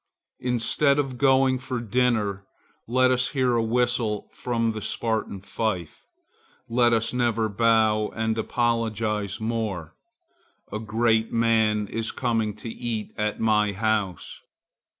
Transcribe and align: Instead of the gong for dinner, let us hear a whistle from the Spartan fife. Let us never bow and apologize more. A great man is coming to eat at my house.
Instead 0.39 0.97
of 0.97 1.11
the 1.11 1.15
gong 1.17 1.59
for 1.59 1.79
dinner, 1.79 2.43
let 2.87 3.11
us 3.11 3.27
hear 3.27 3.53
a 3.55 3.61
whistle 3.61 4.31
from 4.33 4.71
the 4.71 4.81
Spartan 4.81 5.41
fife. 5.41 6.07
Let 6.67 6.91
us 6.91 7.13
never 7.13 7.47
bow 7.47 8.07
and 8.15 8.35
apologize 8.35 9.39
more. 9.39 9.93
A 10.73 10.79
great 10.79 11.31
man 11.31 11.85
is 11.87 12.09
coming 12.11 12.55
to 12.55 12.67
eat 12.69 13.13
at 13.15 13.39
my 13.39 13.73
house. 13.73 14.41